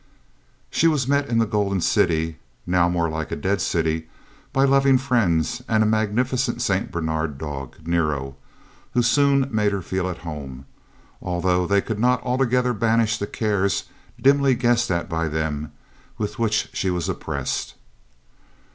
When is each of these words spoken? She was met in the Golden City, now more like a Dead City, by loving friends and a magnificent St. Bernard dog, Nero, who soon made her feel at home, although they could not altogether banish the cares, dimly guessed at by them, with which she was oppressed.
She 0.71 0.87
was 0.87 1.07
met 1.07 1.27
in 1.29 1.37
the 1.37 1.45
Golden 1.45 1.79
City, 1.79 2.39
now 2.65 2.89
more 2.89 3.07
like 3.07 3.29
a 3.31 3.35
Dead 3.35 3.61
City, 3.61 4.09
by 4.51 4.63
loving 4.65 4.97
friends 4.97 5.61
and 5.67 5.83
a 5.83 5.85
magnificent 5.85 6.59
St. 6.59 6.91
Bernard 6.91 7.37
dog, 7.37 7.75
Nero, 7.85 8.35
who 8.95 9.03
soon 9.03 9.47
made 9.53 9.71
her 9.71 9.83
feel 9.83 10.09
at 10.09 10.17
home, 10.25 10.65
although 11.21 11.67
they 11.67 11.81
could 11.81 11.99
not 11.99 12.19
altogether 12.23 12.73
banish 12.73 13.19
the 13.19 13.27
cares, 13.27 13.83
dimly 14.19 14.55
guessed 14.55 14.89
at 14.89 15.07
by 15.07 15.27
them, 15.27 15.71
with 16.17 16.39
which 16.39 16.69
she 16.73 16.89
was 16.89 17.07
oppressed. 17.07 17.75